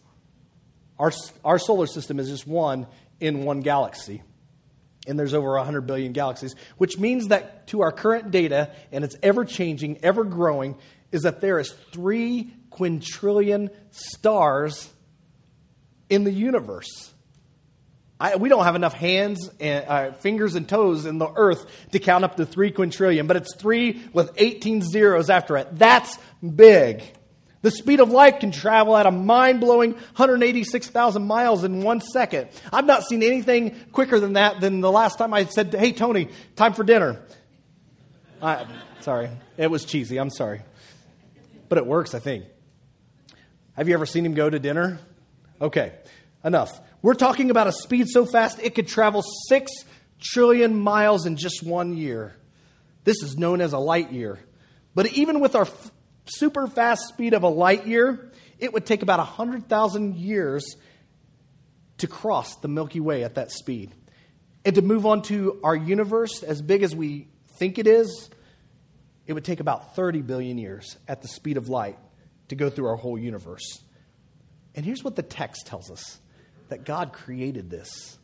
[1.00, 1.12] Our,
[1.44, 2.88] our solar system is just one
[3.20, 4.22] in one galaxy.
[5.06, 9.18] And there's over 100 billion galaxies, which means that to our current data, and it's
[9.22, 10.78] ever changing, ever growing,
[11.12, 14.93] is that there is three quintillion stars
[16.14, 17.14] in the universe.
[18.20, 22.00] I, we don't have enough hands and uh, fingers and toes in the earth to
[22.00, 25.68] count up to three quintillion, but it's three with 18 zeros after it.
[25.74, 27.04] That's big.
[27.64, 32.50] The speed of light can travel at a mind blowing 186,000 miles in one second.
[32.72, 36.30] I've not seen anything quicker than that than the last time I said, Hey, Tony,
[36.56, 37.22] time for dinner.
[38.42, 38.66] I,
[39.00, 40.18] sorry, it was cheesy.
[40.18, 40.62] I'm sorry.
[41.70, 42.46] But it works, I think.
[43.78, 45.00] Have you ever seen him go to dinner?
[45.64, 45.94] Okay,
[46.44, 46.82] enough.
[47.02, 49.72] We're talking about a speed so fast it could travel 6
[50.20, 52.36] trillion miles in just one year.
[53.06, 54.40] This is known as a light year.
[54.94, 55.92] But even with our f-
[56.26, 60.76] super fast speed of a light year, it would take about 100,000 years
[62.00, 63.96] to cross the Milky Way at that speed.
[64.66, 68.30] And to move on to our universe, as big as we think it is,
[69.28, 71.98] it would take about 30 billion years at the speed of light
[72.50, 73.80] to go through our whole universe.
[74.76, 76.20] And here's what the text tells us
[76.70, 78.18] that God created this.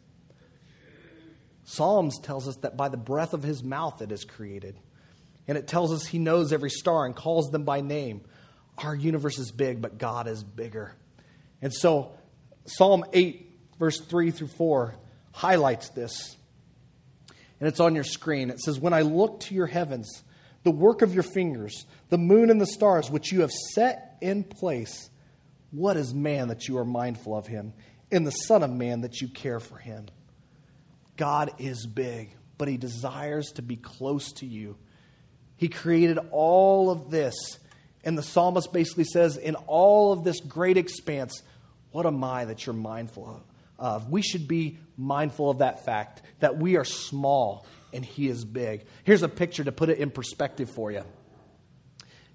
[1.65, 4.75] Psalms tells us that by the breath of his mouth it is created.
[5.47, 8.21] And it tells us he knows every star and calls them by name.
[8.79, 10.95] Our universe is big, but God is bigger.
[11.61, 12.11] And so,
[12.65, 14.95] Psalm 8, verse 3 through 4,
[15.31, 16.37] highlights this.
[17.59, 18.49] And it's on your screen.
[18.49, 20.23] It says, When I look to your heavens,
[20.63, 24.43] the work of your fingers, the moon and the stars, which you have set in
[24.43, 25.09] place,
[25.71, 27.73] what is man that you are mindful of him,
[28.11, 30.07] and the Son of Man that you care for him?
[31.15, 34.77] God is big, but he desires to be close to you.
[35.57, 37.35] He created all of this.
[38.03, 41.43] And the psalmist basically says, in all of this great expanse,
[41.91, 43.43] what am I that you're mindful
[43.77, 44.09] of?
[44.09, 48.85] We should be mindful of that fact that we are small and he is big.
[49.03, 51.03] Here's a picture to put it in perspective for you.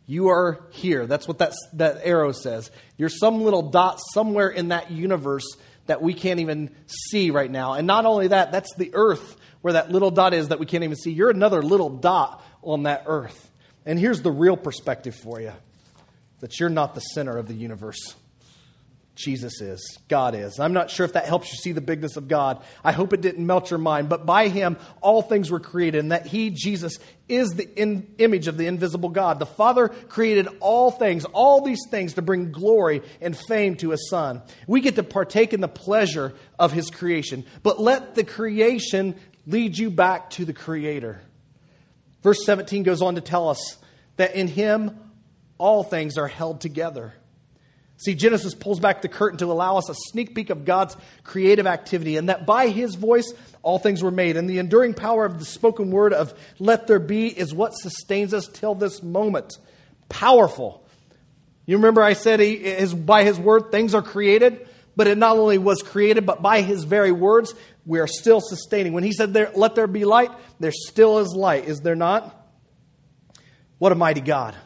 [0.06, 1.06] You are here.
[1.06, 2.70] That's what that, that arrow says.
[2.98, 7.74] You're some little dot somewhere in that universe that we can't even see right now.
[7.74, 10.84] And not only that, that's the earth where that little dot is that we can't
[10.84, 11.10] even see.
[11.10, 13.50] You're another little dot on that earth.
[13.86, 15.52] And here's the real perspective for you
[16.40, 18.14] that you're not the center of the universe.
[19.14, 19.98] Jesus is.
[20.08, 20.58] God is.
[20.58, 22.64] I'm not sure if that helps you see the bigness of God.
[22.82, 24.08] I hope it didn't melt your mind.
[24.08, 26.98] But by Him, all things were created, and that He, Jesus,
[27.28, 29.38] is the in- image of the invisible God.
[29.38, 34.10] The Father created all things, all these things to bring glory and fame to His
[34.10, 34.42] Son.
[34.66, 37.44] We get to partake in the pleasure of His creation.
[37.62, 39.14] But let the creation
[39.46, 41.20] lead you back to the Creator.
[42.22, 43.78] Verse 17 goes on to tell us
[44.16, 44.98] that in Him,
[45.56, 47.14] all things are held together.
[47.96, 51.66] See, Genesis pulls back the curtain to allow us a sneak peek of God's creative
[51.66, 54.36] activity, and that by His voice all things were made.
[54.36, 58.34] And the enduring power of the spoken word of let there be is what sustains
[58.34, 59.56] us till this moment.
[60.08, 60.84] Powerful.
[61.66, 65.58] You remember I said he, by His word things are created, but it not only
[65.58, 67.54] was created, but by His very words
[67.86, 68.92] we are still sustaining.
[68.92, 72.38] When He said, there, let there be light, there still is light, is there not?
[73.78, 74.56] What a mighty God.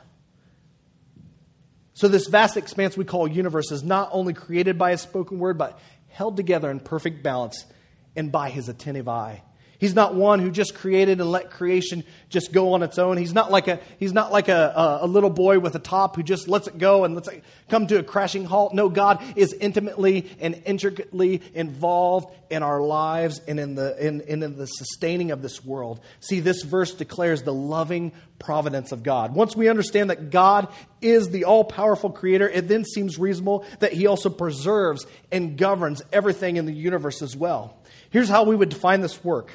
[1.98, 5.58] So, this vast expanse we call universe is not only created by his spoken word,
[5.58, 7.66] but held together in perfect balance
[8.14, 9.42] and by his attentive eye.
[9.78, 13.16] He's not one who just created and let creation just go on its own.
[13.16, 16.24] He's not like a he's not like a, a, little boy with a top who
[16.24, 18.74] just lets it go and lets it come to a crashing halt.
[18.74, 24.40] No, God is intimately and intricately involved in our lives and in the in, in
[24.40, 26.00] the sustaining of this world.
[26.18, 28.10] See, this verse declares the loving
[28.40, 29.32] providence of God.
[29.32, 30.66] Once we understand that God
[31.00, 36.56] is the all-powerful creator, it then seems reasonable that he also preserves and governs everything
[36.56, 37.76] in the universe as well.
[38.10, 39.52] Here's how we would define this work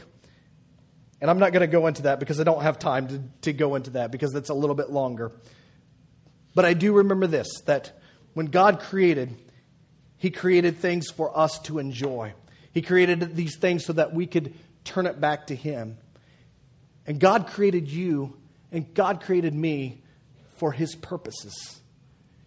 [1.24, 3.54] And I'm not going to go into that because I don't have time to, to
[3.54, 5.32] go into that because it's a little bit longer.
[6.54, 7.98] But I do remember this that
[8.34, 9.34] when God created,
[10.18, 12.34] He created things for us to enjoy.
[12.74, 15.98] He created these things so that we could turn it back to Him.
[17.08, 18.36] And God created you,
[18.74, 20.02] and God created me
[20.58, 21.80] for His purposes.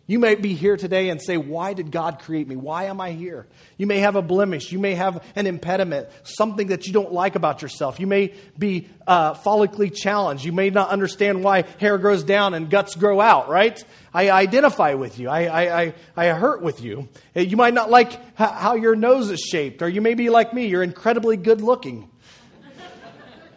[0.08, 2.54] You may be here today and say, Why did God create me?
[2.54, 3.48] Why am I here?
[3.76, 4.70] You may have a blemish.
[4.70, 7.98] You may have an impediment, something that you don't like about yourself.
[7.98, 10.44] You may be uh, follically challenged.
[10.44, 13.82] You may not understand why hair grows down and guts grow out, right?
[14.14, 15.28] I identify with you.
[15.28, 17.08] I, I, I, I hurt with you.
[17.34, 20.54] Uh, you might not like how your nose is shaped, or you may be like
[20.54, 20.66] me.
[20.66, 22.08] You're incredibly good looking.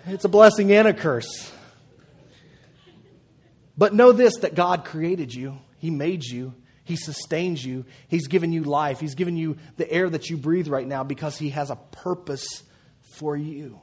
[0.08, 1.52] It's a blessing and a curse.
[3.78, 5.60] But know this that God created you.
[5.80, 6.54] He made you.
[6.84, 7.86] He sustains you.
[8.08, 9.00] He's given you life.
[9.00, 12.64] He's given you the air that you breathe right now because He has a purpose
[13.16, 13.80] for you.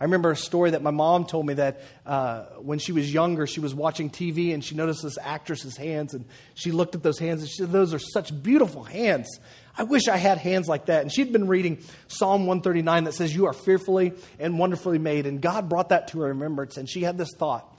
[0.00, 3.46] I remember a story that my mom told me that uh, when she was younger,
[3.46, 7.18] she was watching TV and she noticed this actress's hands and she looked at those
[7.18, 9.38] hands and she said, Those are such beautiful hands.
[9.78, 11.02] I wish I had hands like that.
[11.02, 15.26] And she'd been reading Psalm 139 that says, You are fearfully and wonderfully made.
[15.26, 16.76] And God brought that to her remembrance.
[16.76, 17.73] And she had this thought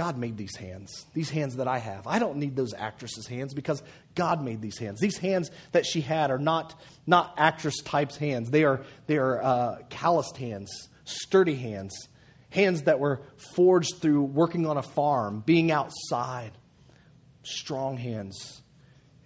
[0.00, 2.06] God made these hands, these hands that I have.
[2.06, 3.82] I don't need those actresses' hands because
[4.14, 4.98] God made these hands.
[4.98, 6.74] These hands that she had are not,
[7.06, 8.48] not actress types hands.
[8.48, 12.08] They are, they are uh, calloused hands, sturdy hands,
[12.48, 13.20] hands that were
[13.54, 16.52] forged through working on a farm, being outside.
[17.42, 18.62] Strong hands.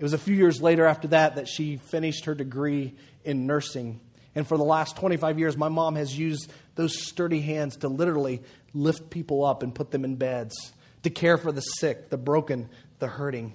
[0.00, 4.00] It was a few years later after that that she finished her degree in nursing.
[4.34, 8.42] And for the last 25 years, my mom has used those sturdy hands to literally
[8.72, 10.54] lift people up and put them in beds,
[11.02, 13.54] to care for the sick, the broken, the hurting.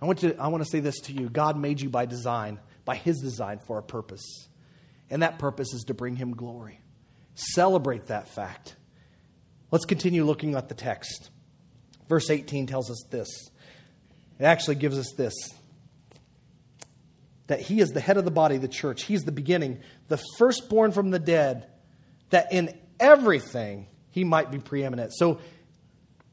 [0.00, 2.60] I want, to, I want to say this to you God made you by design,
[2.84, 4.48] by His design, for a purpose.
[5.10, 6.80] And that purpose is to bring Him glory.
[7.34, 8.76] Celebrate that fact.
[9.70, 11.30] Let's continue looking at the text.
[12.08, 13.28] Verse 18 tells us this.
[14.38, 15.34] It actually gives us this
[17.48, 19.02] that He is the head of the body, the church.
[19.04, 21.66] He's the beginning, the firstborn from the dead,
[22.30, 25.12] that in everything he might be preeminent.
[25.14, 25.40] So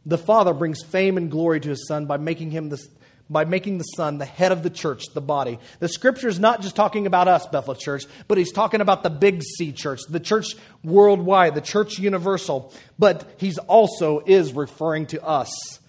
[0.06, 2.84] the Father brings fame and glory to his Son by making him the,
[3.30, 5.60] by making the Son the head of the church, the body.
[5.80, 9.10] The scripture is not just talking about us, Bethel Church, but he's talking about the
[9.10, 12.74] big C church, the church worldwide, the church universal.
[13.00, 15.80] But he's also is referring to us.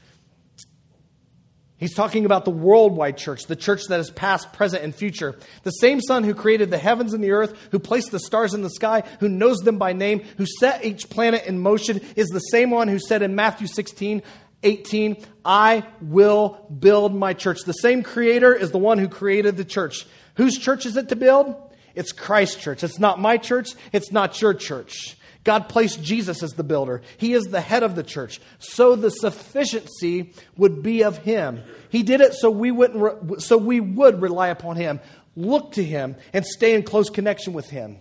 [1.79, 5.37] He's talking about the worldwide church, the church that is past, present, and future.
[5.63, 8.63] The same Son who created the heavens and the earth, who placed the stars in
[8.63, 12.39] the sky, who knows them by name, who set each planet in motion, is the
[12.39, 14.23] same one who said in Matthew 16,
[14.63, 17.59] 18, I will build my church.
[17.67, 20.07] The same creator is the one who created the church.
[20.37, 21.55] Whose church is it to build?
[21.95, 22.85] It's Christ's church.
[22.85, 23.71] It's not my church.
[23.93, 25.17] It's not your church.
[25.47, 27.03] God placed Jesus as the builder.
[27.19, 28.41] He is the head of the church.
[28.59, 31.63] So the sufficiency would be of him.
[31.89, 34.99] He did it so we wouldn't so we would rely upon him,
[35.37, 37.99] look to him and stay in close connection with him.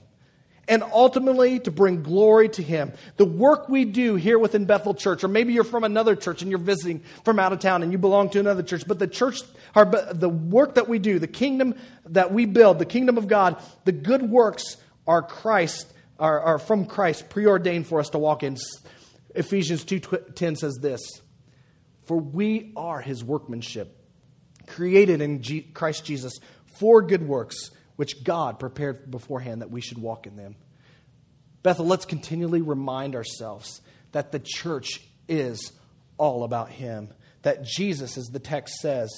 [0.67, 2.93] And ultimately to bring glory to him.
[3.17, 6.49] The work we do here within Bethel Church or maybe you're from another church and
[6.49, 9.41] you're visiting from out of town and you belong to another church, but the church
[9.75, 11.75] or the work that we do, the kingdom
[12.07, 16.85] that we build, the kingdom of God, the good works are Christ are, are from
[16.85, 18.57] Christ, preordained for us to walk in.
[19.33, 21.01] Ephesians 2:10 says this,
[22.03, 23.97] "For we are his workmanship,
[24.67, 26.39] created in G- Christ Jesus
[26.79, 30.55] for good works, which God prepared beforehand that we should walk in them."
[31.63, 35.71] Bethel, let's continually remind ourselves that the church is
[36.17, 37.09] all about him.
[37.41, 39.09] That Jesus, as the text says,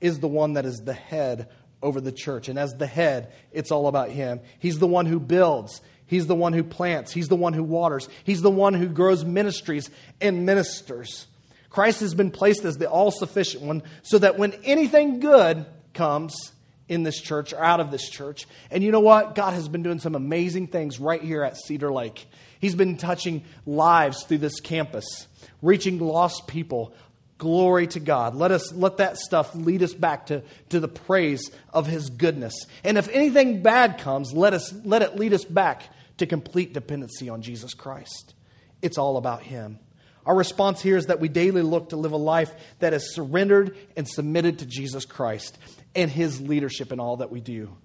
[0.00, 1.48] is the one that is the head
[1.82, 2.48] over the church.
[2.48, 4.40] And as the head, it's all about him.
[4.58, 8.08] He's the one who builds, He's the one who plants, He's the one who waters,
[8.24, 9.88] He's the one who grows ministries
[10.20, 11.28] and ministers.
[11.70, 16.50] Christ has been placed as the all sufficient one so that when anything good comes
[16.88, 19.36] in this church or out of this church, and you know what?
[19.36, 22.26] God has been doing some amazing things right here at Cedar Lake.
[22.58, 25.28] He's been touching lives through this campus,
[25.62, 26.92] reaching lost people,
[27.38, 28.34] Glory to God.
[28.34, 32.66] Let us let that stuff lead us back to, to the praise of his goodness.
[32.84, 35.84] And if anything bad comes, let us let it lead us back
[36.20, 38.34] to complete dependency on Jesus Christ.
[38.80, 39.78] It's all about Him.
[40.24, 43.76] Our response here is that we daily look to live a life that is surrendered
[43.96, 45.58] and submitted to Jesus Christ
[45.94, 47.76] and His leadership in all that we do.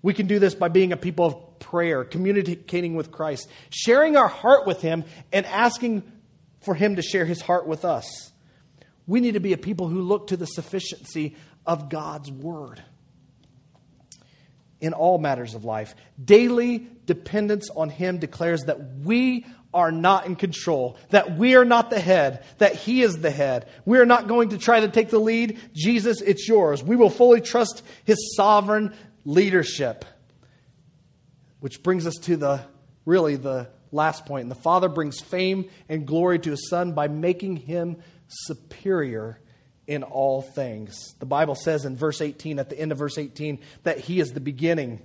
[0.00, 4.28] We can do this by being a people of prayer, communicating with Christ, sharing our
[4.28, 6.10] heart with Him, and asking
[6.60, 8.32] for Him to share His heart with us.
[9.06, 12.82] We need to be a people who look to the sufficiency of God's Word.
[14.80, 15.94] In all matters of life.
[16.22, 21.90] Daily dependence on Him declares that we are not in control, that we are not
[21.90, 23.68] the head, that He is the head.
[23.84, 25.58] We are not going to try to take the lead.
[25.74, 26.82] Jesus, it's yours.
[26.82, 30.04] We will fully trust His sovereign leadership.
[31.60, 32.60] Which brings us to the
[33.04, 34.42] really the last point.
[34.42, 37.96] And the Father brings fame and glory to His Son by making Him
[38.28, 39.40] superior
[39.88, 41.14] in all things.
[41.18, 44.32] The Bible says in verse 18, at the end of verse 18, that He is
[44.32, 45.02] the beginning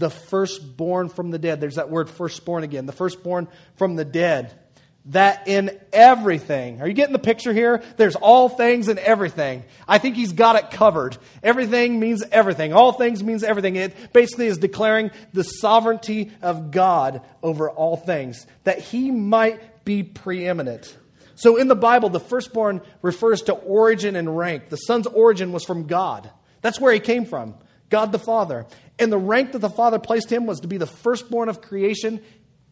[0.00, 1.60] the firstborn from the dead.
[1.60, 2.86] There's that word firstborn again.
[2.86, 4.58] The firstborn from the dead.
[5.06, 6.80] That in everything.
[6.80, 7.82] Are you getting the picture here?
[7.96, 9.64] There's all things and everything.
[9.86, 11.16] I think he's got it covered.
[11.42, 12.72] Everything means everything.
[12.72, 13.76] All things means everything.
[13.76, 18.46] It basically is declaring the sovereignty of God over all things.
[18.64, 20.96] That he might be preeminent.
[21.40, 24.68] So in the Bible, the firstborn refers to origin and rank.
[24.68, 26.30] The son's origin was from God.
[26.60, 27.54] That's where he came from.
[27.88, 28.66] God the Father.
[28.98, 32.20] And the rank that the Father placed him was to be the firstborn of creation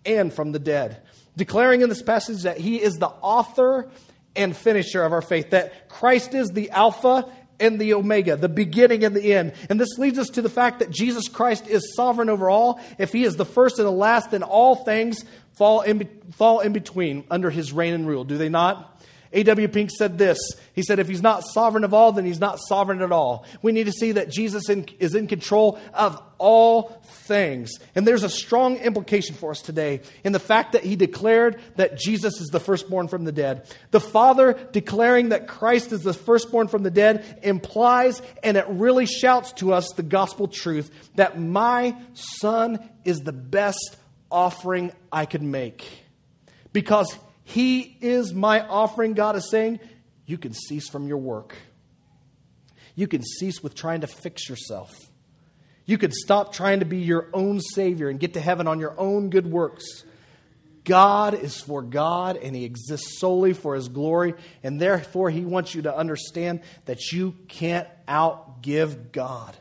[0.04, 1.00] and from the dead.
[1.34, 3.88] Declaring in this passage that he is the author
[4.36, 7.26] and finisher of our faith, that Christ is the Alpha
[7.58, 9.54] and the Omega, the beginning and the end.
[9.70, 12.80] And this leads us to the fact that Jesus Christ is sovereign over all.
[12.98, 15.24] If he is the first and the last, then all things
[15.58, 18.94] fall in, fall in between under his reign and rule, do they not?
[19.32, 19.68] A.W.
[19.68, 20.38] Pink said this.
[20.72, 23.44] He said, if he's not sovereign of all, then he's not sovereign at all.
[23.60, 27.72] We need to see that Jesus in, is in control of all things.
[27.94, 31.98] And there's a strong implication for us today in the fact that he declared that
[31.98, 33.66] Jesus is the firstborn from the dead.
[33.90, 39.06] The Father declaring that Christ is the firstborn from the dead implies and it really
[39.06, 43.96] shouts to us the gospel truth that my son is the best
[44.30, 45.86] offering I could make.
[46.72, 49.80] Because he is my offering, God is saying.
[50.26, 51.56] You can cease from your work.
[52.94, 54.92] You can cease with trying to fix yourself.
[55.86, 58.94] You can stop trying to be your own Savior and get to heaven on your
[59.00, 60.04] own good works.
[60.84, 65.74] God is for God and He exists solely for His glory, and therefore He wants
[65.74, 69.56] you to understand that you can't outgive God.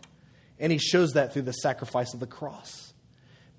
[0.60, 2.87] And He shows that through the sacrifice of the cross.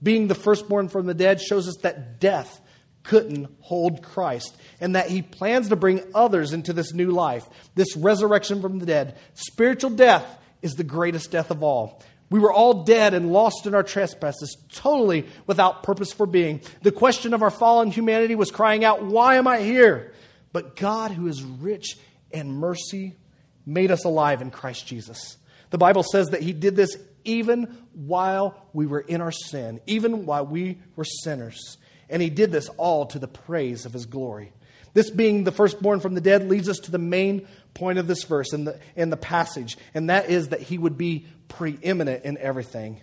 [0.02, 2.60] Being the firstborn from the dead shows us that death
[3.02, 7.96] couldn't hold Christ, and that he plans to bring others into this new life, this
[7.96, 9.16] resurrection from the dead.
[9.34, 10.26] Spiritual death
[10.60, 12.02] is the greatest death of all.
[12.30, 16.60] We were all dead and lost in our trespasses, totally without purpose for being.
[16.82, 20.12] The question of our fallen humanity was crying out, Why am I here?
[20.52, 21.98] But God, who is rich
[22.30, 23.16] in mercy,
[23.64, 25.38] made us alive in Christ Jesus.
[25.70, 26.96] The Bible says that He did this
[27.28, 31.76] even while we were in our sin, even while we were sinners.
[32.08, 34.52] And he did this all to the praise of his glory.
[34.94, 38.24] This being the firstborn from the dead leads us to the main point of this
[38.24, 42.38] verse in the, in the passage, and that is that he would be preeminent in
[42.38, 43.00] everything.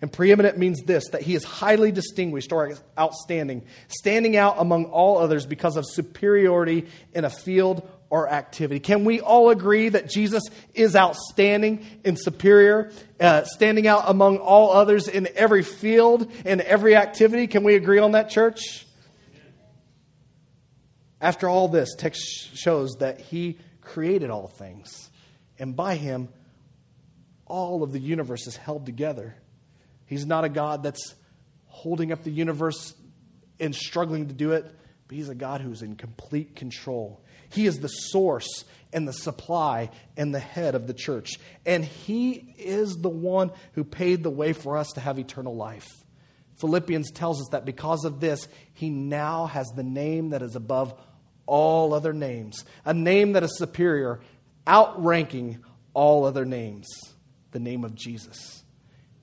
[0.00, 5.18] And preeminent means this that he is highly distinguished or outstanding, standing out among all
[5.18, 8.80] others because of superiority in a field or activity.
[8.80, 10.44] Can we all agree that Jesus
[10.74, 16.94] is outstanding and superior, uh, standing out among all others in every field and every
[16.94, 17.46] activity?
[17.46, 18.86] Can we agree on that, church?
[21.20, 25.10] After all this, text shows that he created all things,
[25.58, 26.28] and by him,
[27.46, 29.34] all of the universe is held together.
[30.04, 31.14] He's not a God that's
[31.66, 32.94] holding up the universe
[33.58, 34.64] and struggling to do it,
[35.08, 37.20] but he's a God who's in complete control.
[37.50, 41.32] He is the source and the supply and the head of the church.
[41.64, 45.88] And He is the one who paid the way for us to have eternal life.
[46.56, 50.94] Philippians tells us that because of this, He now has the name that is above
[51.46, 54.20] all other names, a name that is superior,
[54.66, 55.58] outranking
[55.94, 56.86] all other names,
[57.52, 58.64] the name of Jesus,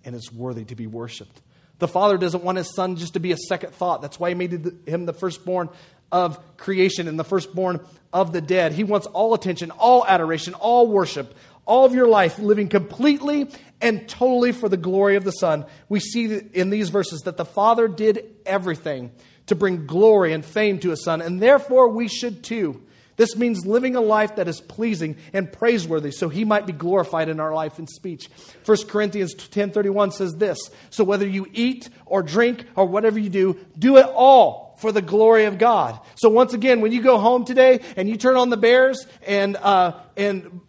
[0.06, 1.42] and is worthy to be worshiped.
[1.80, 4.02] The Father doesn't want His Son just to be a second thought.
[4.02, 5.70] That's why He made Him the firstborn
[6.14, 7.82] of creation and the firstborn
[8.14, 8.72] of the dead.
[8.72, 11.36] He wants all attention, all adoration, all worship,
[11.66, 13.50] all of your life living completely
[13.82, 15.66] and totally for the glory of the Son.
[15.90, 19.12] We see in these verses that the Father did everything
[19.48, 22.82] to bring glory and fame to His Son, and therefore we should too.
[23.16, 27.30] This means living a life that is pleasing and praiseworthy so he might be glorified
[27.30, 28.30] in our life and speech.
[28.66, 30.58] 1 Corinthians 10:31 says this,
[30.90, 35.02] so whether you eat or drink or whatever you do, do it all for the
[35.02, 35.98] glory of God.
[36.16, 39.56] So once again, when you go home today and you turn on the Bears and
[39.56, 40.60] uh, and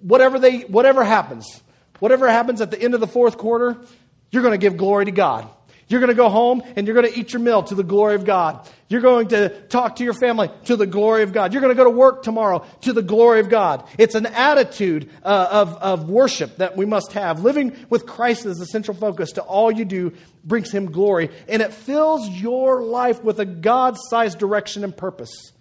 [0.00, 1.60] whatever they whatever happens,
[1.98, 3.76] whatever happens at the end of the fourth quarter,
[4.30, 5.50] you're going to give glory to God.
[5.92, 8.14] You're going to go home and you're going to eat your meal to the glory
[8.14, 8.66] of God.
[8.88, 11.52] You're going to talk to your family to the glory of God.
[11.52, 13.86] You're going to go to work tomorrow to the glory of God.
[13.98, 17.44] It's an attitude uh, of, of worship that we must have.
[17.44, 20.12] Living with Christ as the central focus to all you do
[20.44, 25.52] brings Him glory, and it fills your life with a God sized direction and purpose.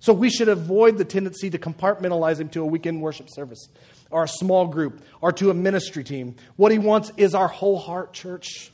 [0.00, 3.68] So we should avoid the tendency to compartmentalize Him to a weekend worship service
[4.10, 6.36] or a small group or to a ministry team.
[6.56, 8.70] What He wants is our whole heart, church.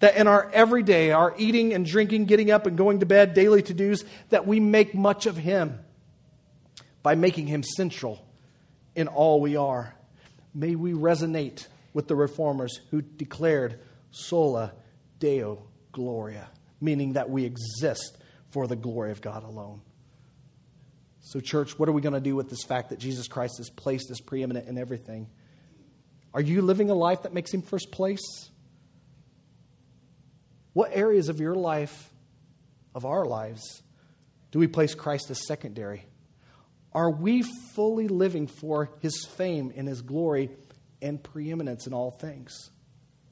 [0.00, 3.62] That in our everyday, our eating and drinking, getting up and going to bed, daily
[3.62, 5.78] to dos, that we make much of Him
[7.02, 8.26] by making Him central
[8.94, 9.94] in all we are.
[10.54, 13.80] May we resonate with the reformers who declared
[14.10, 14.72] sola
[15.18, 16.48] deo gloria,
[16.80, 18.18] meaning that we exist
[18.50, 19.80] for the glory of God alone.
[21.20, 23.68] So, church, what are we going to do with this fact that Jesus Christ is
[23.68, 25.28] placed as preeminent in everything?
[26.32, 28.50] Are you living a life that makes Him first place?
[30.76, 32.12] What areas of your life,
[32.94, 33.82] of our lives,
[34.50, 36.04] do we place Christ as secondary?
[36.92, 40.50] Are we fully living for his fame and his glory
[41.00, 42.68] and preeminence in all things?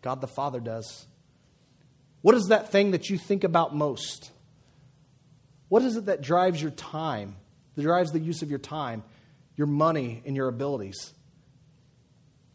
[0.00, 1.06] God the Father does.
[2.22, 4.30] What is that thing that you think about most?
[5.68, 7.36] What is it that drives your time,
[7.74, 9.04] that drives the use of your time,
[9.54, 11.12] your money, and your abilities?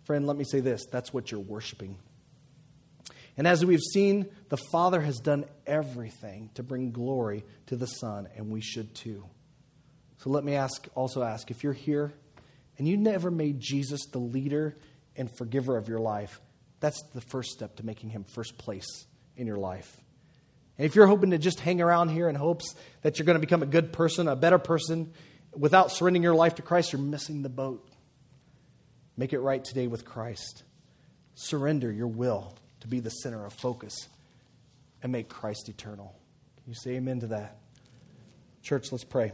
[0.06, 2.00] Friend, let me say this that's what you're worshiping.
[3.40, 8.28] And as we've seen, the Father has done everything to bring glory to the Son,
[8.36, 9.24] and we should too.
[10.18, 12.12] So let me ask, also ask if you're here
[12.78, 14.76] and you never made Jesus the leader
[15.16, 16.42] and forgiver of your life,
[16.82, 19.06] that's the first step to making him first place
[19.38, 19.96] in your life.
[20.78, 23.40] And if you're hoping to just hang around here in hopes that you're going to
[23.40, 25.14] become a good person, a better person,
[25.56, 27.90] without surrendering your life to Christ, you're missing the boat.
[29.16, 30.64] Make it right today with Christ.
[31.36, 34.08] Surrender your will to be the center of focus
[35.02, 36.16] and make Christ eternal.
[36.64, 37.58] Can you say amen to that?
[38.62, 39.32] Church, let's pray.